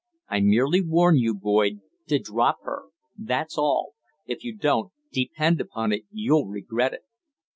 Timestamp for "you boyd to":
1.19-2.17